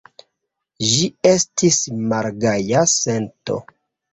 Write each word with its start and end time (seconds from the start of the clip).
Ĝi 0.91 1.09
estis 1.33 1.79
malgaja 2.15 2.83
sento. 2.95 3.61